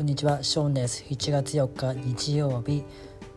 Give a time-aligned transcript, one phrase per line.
[0.00, 1.04] こんにちは、ショーンです。
[1.10, 2.84] 1月4日日曜日、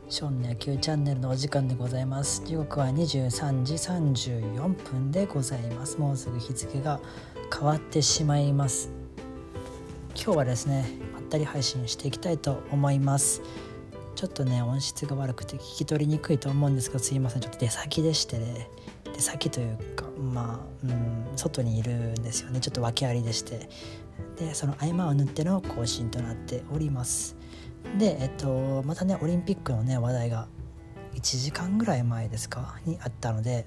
[0.08, 2.42] ショーンの野球チャンネルのお時間でございます。
[2.46, 5.98] 時刻は23時34分でございます。
[5.98, 7.02] もうすぐ日付が
[7.54, 8.90] 変わってしまいます。
[10.16, 13.42] 今日はですね、まったり配信していきたいと思います。
[14.16, 18.70] ちょっとね、音質が悪くて聞き取りにくいと思うんですけど、すいません、ちょっと出先でしてね、
[19.14, 23.68] 出先というか、まあ、うん、外にいるんですよね、ちょっと訳ありでして。
[24.38, 27.36] でその合間を縫っての更新となっております。
[27.98, 30.48] でえっとまたねオリンピックのね話題が
[31.14, 32.80] 1時間ぐらい前ですか？
[32.86, 33.66] にあったので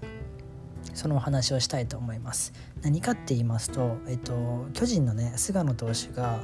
[0.95, 2.53] そのお話をしたいと思います。
[2.83, 6.41] 何かって言いますと、えっと、巨人のね菅野投手が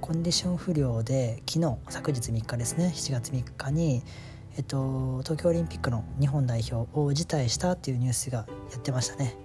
[0.00, 4.02] コンディション不良で昨日昨日3日ですね7月3日に、
[4.56, 9.43] えっと、東京オリンピックの日本代表を辞退したっていうニュースがやってましたね。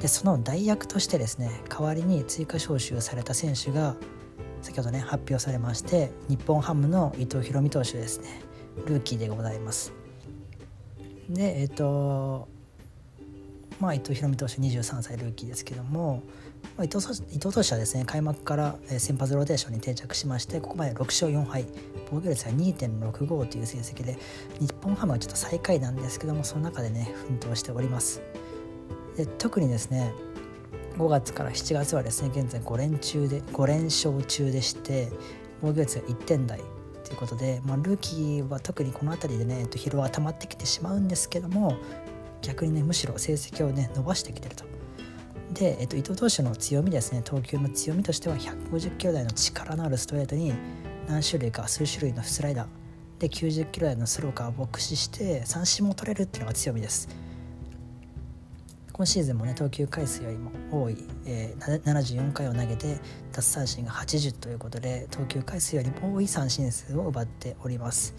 [0.00, 3.96] でその代役としてですね代わりに追加招集された選手が
[4.62, 8.40] 先ほどね発表されまして日本ハムの伊藤大海投手ですね。
[8.86, 9.92] ルーキーでございます。
[11.28, 12.48] でえっ、と
[13.78, 16.22] まあ伊藤大海投手23歳ルーキーですけども、
[16.82, 16.98] 伊藤
[17.30, 21.66] 伊藤投手はですね開幕から先発ローテーションに定着しましてここまで6勝4敗
[22.10, 24.18] 防御率は2.65という成績で
[24.60, 28.22] 日本ハムはちょっと最下位なんですけどもその中でね奮闘しております。
[29.20, 30.14] で特にですね
[30.96, 35.10] 5月から7月はですね現在5連中で5連勝中でして
[35.60, 36.60] 防御率が1点台
[37.04, 41.76] ということで、まあ、ルーキーは特にこの辺りでね、えっと、疲労が溜まってきてしまうんですけども
[42.40, 44.64] 逆にねむしろ成績をね伸ばしてきてると。
[45.52, 50.54] で、えっと、伊藤投手の強みですね投球の強みとしては150キロ台の力のあるストレートに
[51.08, 52.66] 何種類か数種類のスライダー
[53.18, 57.08] で90キロ台のスローカーを駆使して三振も取れるっていうのが強みです。
[59.00, 63.00] 今シーズンもね投球回数よりも多い、えー、74回を投げて
[63.32, 68.14] 奪三振が80ということで投球回数よりも多い三振数を奪っております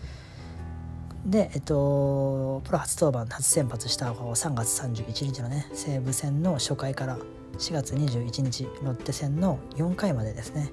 [1.23, 7.19] で、えっと、プロ初登板初先発した方3月31日のね西武戦の初回から
[7.59, 10.71] 4月21日ロッテ戦の4回までですね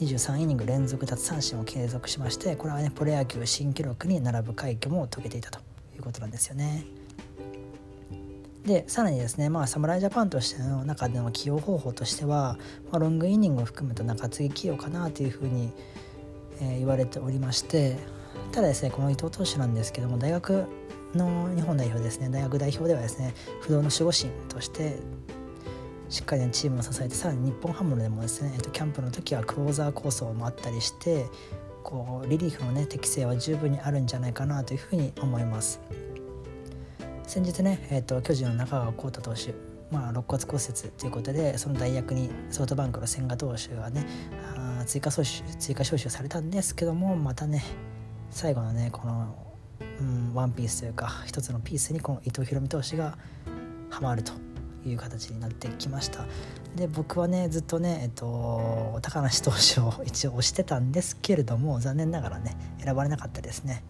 [0.00, 5.60] 23イニング連続奪三振を継続しましてこれはねプロ野球新記録に並ぶ快挙も遂げていたと
[5.94, 6.84] いうことなんですよね。
[8.70, 12.56] でさらにですね、まあ、侍ジャパンとしての中での起用方法としては、
[12.92, 15.72] まあ、ロングイニングを含めた中継ぎ起用かなというふうに、
[16.60, 17.98] えー、言われておりまして
[18.52, 20.66] ただですねこの伊藤投手なんですけども大学
[21.16, 25.00] の日本代表ですね大学代表ではですね不動の守護神として
[26.08, 31.26] しっかり、ね、チームを支えてさらに日本ハムでもですね、えっと、キャンプの時はクローザー構想もあったりして
[31.82, 35.80] こうリリーフのね適性は十分にあるんじゃないかなというふうに思います。
[37.30, 39.54] 先日ね、えーと、巨人の中川幸太投手
[39.92, 44.04] まあ、肋骨骨折ということでその代役にソフトバンクの千賀投手がね
[44.56, 47.62] あ追加招集追加招集されたんですけどもまたね
[48.30, 49.36] 最後のねこの、
[50.00, 53.16] うん、ワンピースというか一つのピースにこの伊藤大海投手が
[53.90, 54.32] はまると
[54.84, 56.26] いう形になってきました
[56.74, 63.84] で僕はねずっとね、えっと、高梨投手を一応推してたんですけれども残念ながらね選ばれなかったですね。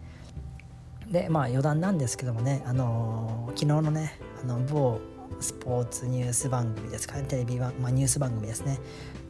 [1.11, 4.99] でまあ余談なんですけどもね、あのー、昨日のねあの某
[5.39, 8.79] スポーツニュース番組ですかねテレビは、まあ、ニュース番組ですね。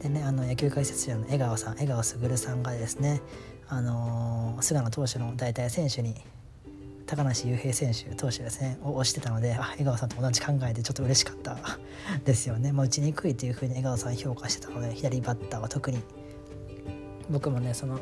[0.00, 3.20] でねあの野球解説者の江川さん江川卓さんがですね、
[3.68, 6.14] あのー、菅野投手の代替選手に
[7.06, 11.58] 高梨雄平選手投手ですねを推してたのであ江川さんと同じ考えでちょっと嬉しかった
[12.24, 16.00] ですよね、まあ、打ちにくいというふうに江川さん評価してたので左バッターは特に。
[17.30, 18.00] 僕もねその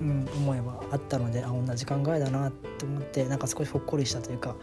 [0.00, 4.56] うん、思いはあったのであ同じ考えだなと思ってなんか少しほっこりしたというか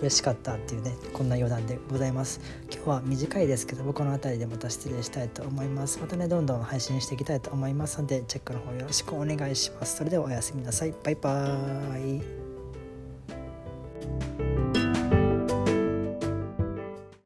[0.00, 2.40] 嬉しかったっていうねこんな余談でございます。
[2.70, 5.98] 今日は短いですけど僕の辺りでまた失礼したいと思います。
[6.00, 9.96] またねどんどん配信していきたいと思いますのでチェックの方よろしくお願いします。
[9.96, 10.94] それではおやすみなさい。
[11.02, 12.41] バイバーイ。